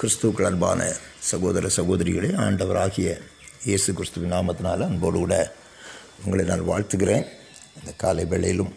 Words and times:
கிறிஸ்துக்கள் 0.00 0.46
அன்பான 0.48 0.80
சகோதர 1.28 1.66
சகோதரிகளே 1.76 2.30
ஆண்டவராகிய 2.44 3.08
இயேசு 3.68 3.90
கிறிஸ்துவின் 3.98 4.34
நாமத்தினால் 4.34 4.82
அன்போடு 4.86 5.18
கூட 5.22 5.36
உங்களை 6.24 6.44
நான் 6.50 6.64
வாழ்த்துகிறேன். 6.70 7.24
இந்த 7.78 7.92
காலை 8.02 8.24
வேளையிலும் 8.32 8.72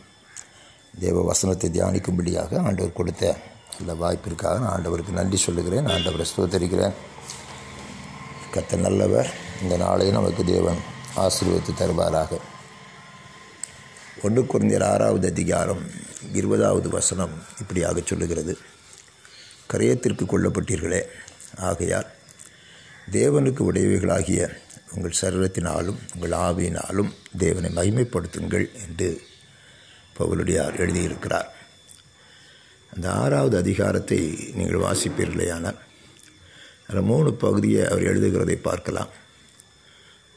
தேவ 1.04 1.24
வசனத்தை 1.32 1.70
தியானிக்கும்படியாக 1.76 2.62
ஆண்டவர் 2.68 2.98
கொடுத்த 3.00 3.34
இந்த 3.80 3.96
வாய்ப்பிற்காக 4.04 4.56
நான் 4.64 4.74
ஆண்டவருக்கு 4.76 5.18
நன்றி 5.20 5.42
சொல்லுகிறேன் 5.48 5.92
ஆண்டவரை 5.96 6.28
ஸ்தோத்தரிக்கிறேன். 6.32 6.96
கத்த 8.56 8.82
நல்லவர் 8.86 9.30
இந்த 9.64 9.76
நாளையும் 9.86 10.18
நமக்கு 10.20 10.46
தேவன் 10.54 10.82
ஆசீர்வதித்து 11.26 11.80
தருவாராக. 11.84 12.42
ஒன்று 14.26 14.42
குறைந்தர் 14.54 14.90
ஆறாவது 14.94 15.28
அதிகாரம் 15.36 15.86
இருபதாவது 16.40 16.90
வசனம் 17.00 17.38
இப்படியாக 17.62 18.02
சொல்லுகிறது. 18.12 18.56
கரையத்திற்கு 19.74 20.24
கொல்லப்பட்டீர்களே. 20.26 21.02
ஆகையால் 21.58 22.08
தேவனுக்கு 23.12 23.62
உடையவைகளாகிய 23.72 24.42
உங்கள் 24.96 25.20
சரீரத்தினாலும் 25.22 26.00
உங்கள் 26.14 26.40
ஆவியினாலும் 26.40 27.12
தேவனை 27.38 27.70
மகிமைப்படுத்துங்கள் 27.72 28.68
என்று 28.88 29.22
பவுலுடையார் 30.20 30.80
எழுதியிருக்கிறார். 30.84 31.50
அந்த 32.94 33.12
ஆறாவது 33.12 33.58
அதிகாரத்தை 33.58 34.20
நீங்கள் 34.54 34.82
வாசிப்பீர்களேயானால் 34.82 35.80
அதில் 36.88 37.02
மூணு 37.02 37.34
பகுதியை 37.34 37.88
அவர் 37.88 38.08
எழுதுகிறதை 38.12 38.56
பார்க்கலாம். 38.62 39.10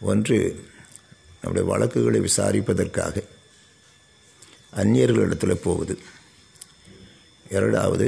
ஒன்று 0.01 0.67
நம்முடைய 1.41 1.69
வழக்குகளை 1.71 2.21
விசாரிப்பதற்காக 2.21 3.25
அந்நியர்களிடத்தில் 4.77 5.63
போவது. 5.67 5.99
இரண்டாவது 7.51 8.07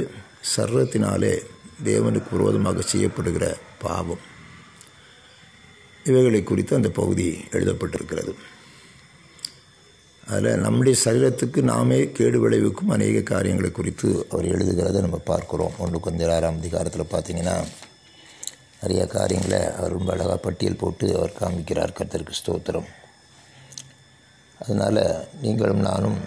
சர்வத்தினாலே 0.53 1.33
தேவனுக்கு 1.83 2.29
விரோதமாக 2.31 2.83
செய்யப்படுகிற 2.91 3.45
பாவம். 3.79 4.23
இவைகளை 6.03 6.43
குறித்து 6.43 6.73
அந்த 6.75 6.89
பகுதி 6.89 7.27
எழுதப்பட்டிருக்கிறது. 7.51 8.33
அதில் 10.27 10.59
நம்முடைய 10.59 10.99
சரீரத்துக்கு 11.03 11.61
நாமே 11.61 11.97
கேடு 12.11 12.37
விளைவிக்கும் 12.39 12.89
அநேக 12.89 13.21
காரியங்களை 13.21 13.71
குறித்து 13.71 14.27
அவர் 14.29 14.45
எழுதுகிறத 14.45 15.03
நம்ம 15.05 15.19
பார்க்குறோம். 15.25 15.75
ஒன்று 15.77 15.99
கொஞ்சம் 15.99 16.31
ஆறாம் 16.35 16.57
அதிகாரத்தில் 16.57 17.11
பார்த்தீங்கன்னா 17.11 17.55
நிறைய 18.81 19.03
காரியங்களை 19.07 19.61
அவர் 19.77 19.95
ரொம்ப 19.97 20.11
அழகாக 20.13 20.37
பட்டியல் 20.37 20.81
போட்டு 20.81 21.07
அவர் 21.17 21.37
காமிக்கிறார் 21.39 21.95
கர்த்தருக்கு 21.99 22.39
ஸ்தோத்திரம். 22.39 22.89
அதனால் 24.59 25.01
நீங்களும் 25.41 25.79
நானும் 25.79 26.19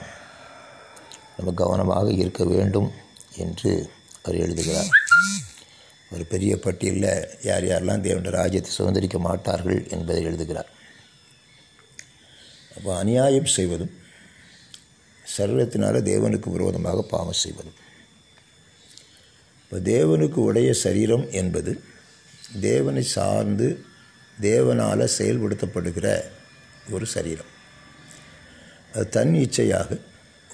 நம்ம 1.37 1.53
கவனமாக 1.53 2.09
இருக்க 2.23 2.45
வேண்டும் 2.45 2.91
என்று 3.37 3.73
அவர் 4.29 4.43
எழுதுகிறார். 4.45 4.91
ஒரு 6.15 6.25
பெரிய 6.25 6.53
பட்டியலில் 6.57 7.13
யார் 7.49 7.65
யாரெல்லாம் 7.65 8.05
தேவனுடைய 8.07 8.35
ராஜ்யத்தை 8.41 8.71
சுதந்திரிக்க 8.79 9.19
மாட்டார்கள் 9.19 9.81
என்பதை 9.89 10.21
எழுதுகிறார். 10.25 10.71
அப்போ 12.77 12.91
அநியாயம் 12.99 13.51
செய்வதும் 13.57 13.95
சரீரத்தினால் 15.37 16.07
தேவனுக்கு 16.11 16.49
விரோதமாக 16.57 17.03
பாவம் 17.03 17.41
செய்வதும். 17.43 17.79
இப்போ 19.63 19.77
தேவனுக்கு 19.93 20.39
உடைய 20.49 20.71
சரீரம் 20.85 21.27
என்பது 21.41 21.73
தேவனை 22.61 23.03
சார்ந்து 23.17 23.69
தேவனால் 24.41 25.13
செயல்படுத்தப்படுகிற 25.19 26.09
ஒரு 26.91 27.07
சரீரம். 27.07 27.53
அது 28.95 29.09
தன் 29.09 29.35
இச்சையாக 29.45 30.01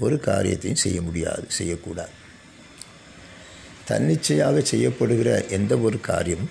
ஒரு 0.01 0.17
காரியத்தையும் 0.29 0.83
செய்ய 0.85 0.99
முடியாது 1.03 1.45
செய்யக்கூடாது. 1.59 2.15
தன்னிச்சையாக 3.85 4.63
செய்யப்படுகிற 4.63 5.49
எந்த 5.49 5.79
ஒரு 5.79 6.01
காரியம் 6.01 6.47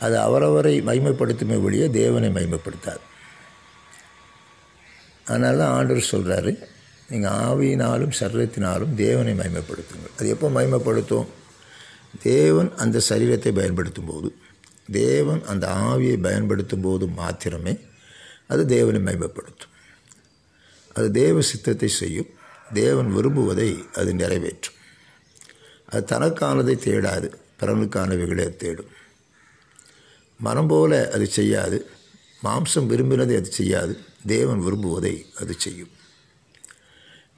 அது 0.00 0.16
அவரவரை 0.18 0.74
மைமைப்படுத்துமே 0.82 1.56
ஒழிய 1.62 1.90
தேவனை 1.90 2.28
மைமைப்படுத்தாது 2.30 3.04
அதனால 5.26 5.56
தான் 5.56 5.74
ஆண்டவர் 5.76 6.10
சொல்கிறாரு 6.10 6.52
நீங்கள் 7.08 7.36
ஆவியினாலும் 7.46 8.14
சரீரத்தினாலும் 8.20 8.92
தேவனை 8.94 9.34
மைமைப்படுத்துங்கள் 9.34 10.14
அது 10.18 10.28
எப்போ 10.28 10.48
மைமைப்படுத்தும் 10.48 11.28
தேவன் 12.22 12.70
அந்த 12.76 13.02
சரீரத்தை 13.08 13.52
பயன்படுத்தும் 13.52 14.04
போது 14.04 14.28
தேவன் 14.90 15.42
அந்த 15.44 15.66
ஆவியை 15.68 16.16
பயன்படுத்தும் 16.20 16.80
போது 16.80 17.06
மாத்திரமே 17.08 17.74
அது 18.46 18.66
தேவனை 18.66 19.00
மைமைப்படுத்தும் 19.00 19.72
அது 20.96 21.10
தேவ 21.12 21.40
சித்தத்தை 21.40 21.88
செய்யும் 21.94 22.30
தேவன் 22.72 23.08
விரும்புவதை 23.16 23.70
அது 23.94 24.14
நிறைவேற்றும். 24.14 24.75
அது 25.90 26.02
தனக்கானதை 26.12 26.74
தேடாது 26.86 27.28
பிறனுக்கானவைகளை 27.60 28.46
தேடும். 28.62 28.92
மனம் 30.40 30.70
போல 30.70 30.92
அது 31.14 31.26
செய்யாது 31.36 31.78
மாம்சம் 32.44 32.88
விரும்பினதை 32.92 33.36
அது 33.40 33.50
செய்யாது 33.58 33.94
தேவன் 34.32 34.64
விரும்புவதை 34.66 35.14
அது 35.40 35.54
செய்யும். 35.64 35.92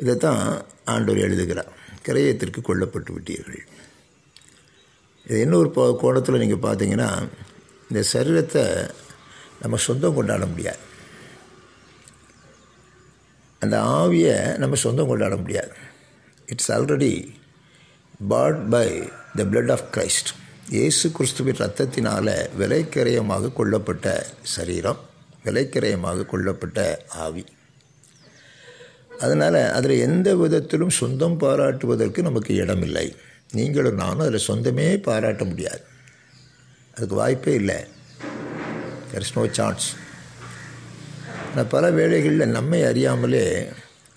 இதைத்தான் 0.03 0.42
ஆண்டவர் 0.92 1.25
எழுதுகிறார். 1.26 1.72
கிரயத்திற்கு 2.06 2.60
கொல்லப்பட்டு 2.62 3.10
விட்டீர்கள். 3.14 3.62
இது 5.26 5.38
இன்னொரு 5.44 5.70
கோணத்தில் 6.03 6.42
நீங்கள் 6.42 6.64
பார்த்தீங்கன்னா 6.66 7.10
இந்த 7.88 8.00
சரீரத்தை 8.12 8.64
நம்ம 9.62 9.76
சொந்தம் 9.87 10.16
கொண்டாட 10.19 10.47
முடியாது. 10.47 10.82
அந்த 13.62 13.76
ஆவியை 13.98 14.37
நம்ம 14.62 14.76
சொந்தம் 14.84 15.10
கொண்டாட 15.10 15.37
முடியாது. 15.37 15.75
It's 16.53 16.72
already 16.72 17.12
bought 18.21 18.62
by 18.69 18.87
the 19.37 19.43
blood 19.51 19.71
of 19.71 19.84
Christ 19.97 20.31
இயேசு 20.69 21.11
கிறிஸ்துவின் 21.11 21.59
ரத்தத்தினால் 21.59 22.31
விலைக்கரையமாக 22.59 23.51
கொல்லப்பட்ட 23.59 24.06
சரீரம் 24.43 24.99
விலைக்கரையமாக 25.45 26.25
கொல்லப்பட்ட 26.33 26.97
ஆவி. 27.25 27.45
அதனால் 29.19 29.61
அதில் 29.77 29.95
எந்த 29.99 30.34
விதத்திலும் 30.34 30.95
சொந்தம் 31.01 31.39
பாராட்டுவதற்கு 31.39 32.23
நமக்கு 32.23 32.55
இடமில்லை. 32.55 33.06
நீங்களும் 33.53 34.01
நானும் 34.03 34.27
அதில் 34.27 34.47
சொந்தமே 34.49 35.03
பாராட்ட 35.09 35.45
முடியாது. 35.45 35.83
அதுக்கு 36.95 37.15
வாய்ப்பே 37.15 37.55
இல்லை. 37.55 37.79
தெர் 39.12 39.27
இஸ் 39.27 39.37
நோ 39.39 39.49
சான்ஸ் 39.59 39.89
ஆனால் 41.50 41.67
பல 41.67 41.91
வேளைகளில் 41.91 42.55
நம்மை 42.59 42.85
அறியாமலே 42.85 43.45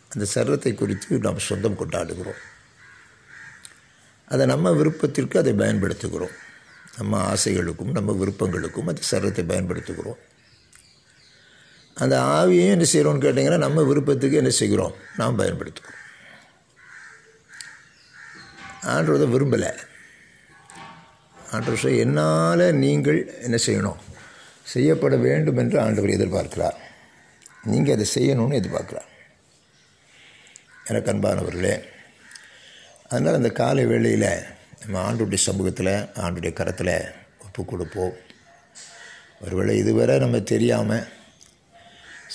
அந்த 0.09 0.25
சரத்தை 0.35 0.73
குறித்து 0.75 1.19
நாம் 1.19 1.45
சொந்தம் 1.49 1.79
கொண்டாடுகிறோம். 1.81 2.41
அதை 4.31 4.45
நம்ம 4.45 4.71
விருப்பத்திற்கு 4.71 5.39
அதை 5.39 5.53
பயன்படுத்துகிறோம். 5.53 6.35
நம்ம 6.97 7.33
ஆசைகளுக்கும் 7.33 7.91
நம்ம 7.91 8.11
விருப்பங்களுக்கும் 8.11 8.87
அந்த 8.87 9.01
சரத்தை 9.11 9.43
பயன்படுத்துகிறோம். 9.45 10.19
அந்த 11.93 12.19
ஆவியையும் 12.19 12.69
என்ன 12.69 12.85
செய்கிறோம்னு 12.93 13.21
கேட்டிங்கன்னா 13.21 13.57
நம்ம 13.57 13.83
விருப்பத்துக்கு 13.83 14.37
என்ன 14.37 14.49
செய்கிறோம்? 14.49 14.93
நாம் 15.17 15.39
பயன்படுத்துகிறோம். 15.39 15.99
ஆண்டவரை 18.81 19.27
விரும்பலை. 19.35 19.77
ஆண்டவர் 21.51 21.97
என்னால் 21.97 22.73
நீங்கள் 22.73 23.39
என்ன 23.41 23.57
செய்யணும்? 23.65 23.99
செய்யப்பட 24.63 25.15
வேண்டும் 25.15 25.57
என்று 25.57 25.81
ஆண்டவர் 25.81 26.09
எதிர்பார்க்கிறார். 26.09 26.77
நீங்கள் 27.63 27.93
அதை 27.93 28.07
செய்யணும்னு 28.15 28.59
எதிர்பார்க்குறார். 28.61 29.09
எனக்கு 30.85 31.11
அன்பானவர்களே 31.11 31.90
அதனால் 33.11 33.37
அந்த 33.39 33.49
காலை 33.49 33.83
வேளையில் 33.85 34.29
நம்ம 34.81 34.99
ஆண்டுடைய 35.07 35.39
சமூகத்தில் 35.45 35.95
ஆண்டுடைய 36.23 36.51
கரத்தில் 36.53 36.93
ஒப்பு 37.45 37.61
கொடுப்போம். 37.65 38.13
ஒருவேளை 39.43 39.73
இதுவரை 39.77 40.15
நம்ம 40.19 40.39
தெரியாமல் 40.51 41.07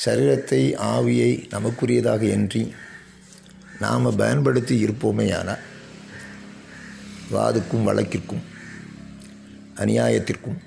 சரீரத்தை 0.05 0.61
ஆவியை 0.95 1.31
நமக்குரியதாக 1.55 2.23
என்றி 2.37 2.63
நாம் 3.85 4.17
பயன்படுத்தி 4.17 4.75
இருப்போமே 4.85 5.27
ஆனால் 5.39 5.65
வாதுக்கும் 7.35 7.89
வழக்கிற்கும் 7.89 8.45
அநியாயத்திற்கும் 9.83 10.61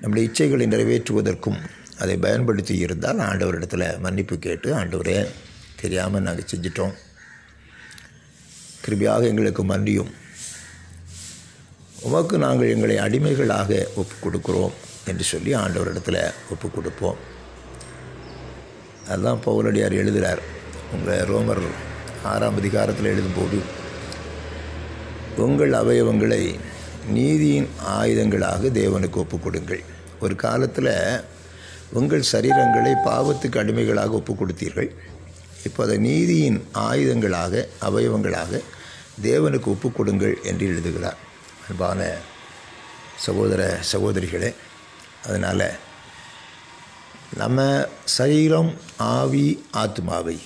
நம்முடைய 0.00 0.24
இச்சைகளை 0.28 0.66
நிறைவேற்றுவதற்கும் 0.74 1.60
அதை 1.98 2.16
பயன்படுத்தி 2.16 2.74
இருந்தால் 2.84 3.26
ஆண்டவரிடத்தில் 3.30 3.88
மன்னிப்பு 3.98 4.38
கேட்டு 4.38 4.68
ஆண்டவரே 4.80 5.18
தெரியாமல் 5.80 6.22
நாங்கள் 6.22 6.50
செஞ்சிட்டோம். 6.52 6.94
கிருபியாக 8.88 9.24
எங்களுக்கு 9.28 9.62
மன்றியும் 9.64 10.12
உமக்கு 12.02 12.36
நாங்கள் 12.38 12.70
எங்களை 12.70 12.96
அடிமைகளாக 12.98 13.70
ஒப்பு 13.94 14.16
கொடுக்குறோம் 14.20 14.74
என்று 15.08 15.24
சொல்லி 15.24 15.52
ஆண்டவரிடத்தில் 15.54 16.22
ஒப்பு 16.50 16.68
கொடுப்போம் 16.68 17.18
அதுதான் 19.06 19.42
பவுலடியார் 19.44 19.94
எழுதுகிறார் 19.94 20.42
உங்கள் 20.92 21.26
ரோமர் 21.28 21.62
ஆறாம் 22.24 22.58
அதிகாரத்தில் 22.58 23.10
எழுதும்போது 23.12 23.58
உங்கள் 25.38 25.74
அவயவங்களை 25.74 26.42
நீதியின் 27.10 27.68
ஆயுதங்களாக 27.92 28.70
தேவனுக்கு 28.72 29.18
ஒப்பு 29.18 29.36
கொடுங்கள் 29.38 29.82
ஒரு 30.20 30.34
காலத்தில் 30.36 30.94
உங்கள் 31.92 32.24
சரீரங்களை 32.32 32.94
பாவத்துக்கு 33.04 33.60
அடிமைகளாக 33.60 34.12
ஒப்பு 34.12 34.32
கொடுத்தீர்கள் 34.34 34.90
இப்போ 35.64 35.80
அதை 35.84 35.96
நீதியின் 36.00 36.58
ஆயுதங்களாக 36.82 37.62
அவயவங்களாக 37.80 38.60
தேவனுக்கு 39.22 39.64
ஒப்பு 39.64 39.92
கொடுங்கள் 39.92 40.38
என்று 40.42 40.66
எழுதுகிறார். 40.66 41.16
அன்பான 41.68 42.10
சகோதர 43.18 43.80
சகோதரிகளே 43.92 44.54
அதனால் 45.26 45.68
நம்ம 47.36 47.86
சரீரம் 48.04 48.72
ஆவி 48.96 49.64
ஆத்மாவை 49.70 50.36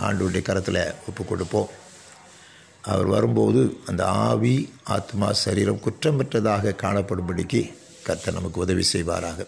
ஆண்டுடைய 0.00 0.42
கரத்தில் 0.42 0.94
ஒப்பு 1.08 1.24
கொடுப்போம். 1.24 1.68
அவர் 2.82 3.06
வரும்போது 3.06 3.60
அந்த 3.86 4.06
ஆவி 4.06 4.72
ஆத்மா 4.84 5.32
சரீரம் 5.32 5.82
குற்றமற்றதாக 5.84 6.74
காணப்படும்படிக்கு 6.82 7.60
கர்த்தர் 8.06 8.34
நமக்கு 8.34 8.60
உதவி 8.60 8.84
செய்வாராக. 8.92 9.46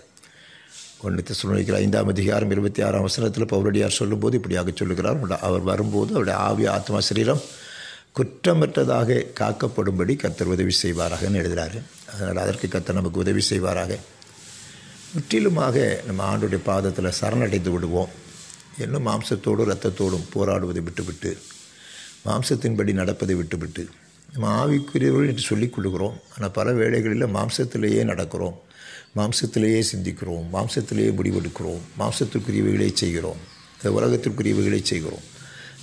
ஒன்று 1.02 1.34
சொல்லிக்கிற 1.42 1.74
ஐந்தாம் 1.74 2.08
அதிகாரம் 2.08 2.50
இருபத்தி 2.50 2.82
ஆறாம் 2.82 3.02
வசனத்தில் 3.02 3.50
பௌரடியார் 3.52 3.98
சொல்லும்போது 4.00 4.36
இப்படியாக 4.36 4.70
சொல்லுகிறார். 4.74 5.18
அவர் 5.40 5.60
வரும்போது 5.60 6.10
அவருடைய 6.14 6.38
ஆவி 6.38 6.66
ஆத்மா 6.66 7.00
சரீரம் 7.00 7.42
குற்றமற்றதாக 8.16 9.26
காக்கப்படும்படி 9.40 10.12
கத்தர் 10.22 10.52
உதவி 10.54 10.76
செய்வாராகன்னு 10.82 11.40
எழுதுகிறாரு 11.40 11.78
அதனால் 12.14 12.42
அதற்கு 12.42 12.66
கத்தர் 12.66 12.92
நமக்கு 12.92 13.18
உதவி 13.18 13.42
செய்வாராக. 13.50 13.98
முற்றிலுமாக 15.14 16.02
நம்ம 16.06 16.22
ஆண்டுடைய 16.30 16.60
பாதத்தில் 16.64 17.16
சரணடைந்து 17.20 17.70
விடுவோம். 17.70 18.08
இன்னும் 18.78 19.06
மாம்சத்தோடும் 19.06 19.66
இரத்தத்தோடும் 19.66 20.26
போராடுவதை 20.34 20.82
விட்டுவிட்டு 20.82 21.38
மாம்சத்தின்படி 22.24 22.92
நடப்பதை 22.92 23.34
விட்டுவிட்டு 23.34 23.88
நம்ம 24.32 24.66
ஆவிக்குரியவர்கள் 24.66 25.28
என்று 25.28 25.42
சொல்லிக் 25.42 25.74
கொள்கிறோம். 25.74 26.16
ஆனால் 26.34 26.50
பல 26.50 26.72
வேளைகளில் 26.72 27.26
மாம்சத்திலேயே 27.26 28.02
நடக்கிறோம். 28.12 28.56
மாம்சத்திலேயே 29.16 29.82
சிந்திக்கிறோம். 29.92 30.46
மாம்சத்திலேயே 30.52 31.10
முடிவெடுக்கிறோம். 31.18 31.80
மாம்சத்திற்குரியவைகளை 31.98 32.92
செய்கிறோம். 32.92 33.36
இந்த 33.76 34.00
உலகத்திற்குரியவைகளை 34.00 34.82
செய்கிறோம். 34.82 35.34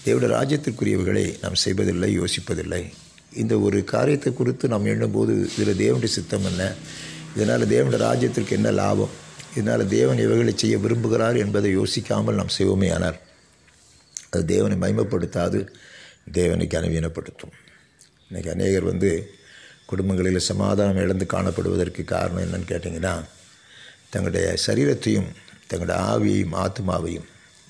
தேவட 0.06 0.28
ராஜ்யத்திற்குரியவர்களை 0.38 1.26
நாம் 1.42 1.62
செய்வதில்லை 1.64 2.10
யோசிப்பதில்லை. 2.20 2.84
இந்த 3.42 3.54
ஒரு 3.60 3.78
காரியத்தை 3.84 4.34
குறித்து 4.34 4.66
நாம் 4.68 4.86
எண்ணும்போது 4.86 5.34
இதில் 5.58 5.80
தேவனுடைய 5.84 6.12
சித்தம் 6.18 6.48
என்ன? 6.50 6.64
இதனால் 7.36 7.70
தேவனுடைய 7.74 8.02
ராஜ்யத்திற்கு 8.08 8.56
என்ன 8.60 8.72
லாபம்? 8.72 9.14
இதனால் 9.56 9.88
தேவன் 9.88 10.18
இவைகளை 10.18 10.54
செய்ய 10.56 10.78
விரும்புகிறார் 10.78 11.38
என்பதை 11.38 11.70
யோசிக்காமல் 11.78 12.40
நாம் 12.40 12.56
செய்வோமே 12.58 12.90
அது 14.32 14.46
தேவனை 14.46 14.76
மைமப்படுத்தாது 14.84 15.60
தேவனை 16.32 16.66
கனவீனப்படுத்தும் 16.68 17.56
இன்றைக்கி 18.28 18.50
அநேகர் 18.50 18.84
வந்து 18.84 19.10
குடும்பங்களில் 19.86 20.48
சமாதானம் 20.50 21.02
இழந்து 21.04 21.26
காணப்படுவதற்கு 21.26 22.04
காரணம் 22.04 22.44
என்னன்னு 22.46 22.70
கேட்டிங்கன்னா 22.72 23.14
தங்களுடைய 24.10 24.48
சரீரத்தையும் 24.66 25.30
தங்களுடைய 25.68 25.98
ஆவியையும் 26.12 26.56
ஆத்மாவையும் 26.56 27.28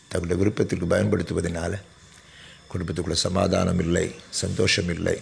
தங்களுடைய 0.08 0.38
விருப்பத்திற்கு 0.42 0.88
பயன்படுத்துவதனால் 0.88 1.76
குடும்பத்துக்குள்ளே 2.74 3.12
சமாதானம் 3.12 3.80
இல்லை 3.80 4.12
சந்தோஷம் 4.30 4.90
இல்லை 4.94 5.18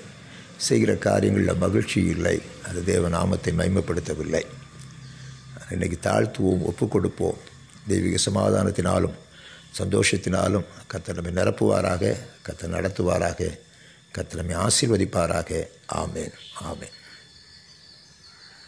செய்கிற 0.58 0.96
காரியங்களில் 0.96 1.56
மகிழ்ச்சி 1.56 2.04
இல்லை 2.04 2.42
அது 2.70 2.84
தேவ 2.84 3.10
நாமத்தை 3.10 3.54
மைமப்படுத்தவில்லை 3.54 4.44
இன்றைக்கி 5.70 5.98
தாழ்த்துவோம் 6.04 6.62
ஒப்பு 6.62 6.88
கொடுப்போம் 6.88 7.38
தெய்வீக 7.88 8.18
சமாதானத்தினாலும் 8.32 9.18
சந்தோஷத்தினாலும் 9.80 10.66
கர்த்தர் 10.88 11.22
நம்மை 11.22 11.44
நிரப்புவாராக 11.44 12.18
கர்த்தர் 12.42 12.74
நடத்துவாராக 12.74 13.60
கர்த்தர் 14.12 14.46
நம்மை 14.46 14.56
ஆசீர்வதிப்பாராக. 14.68 15.68
ஆமேன் 15.94 16.34
ஆமேன். 16.64 16.96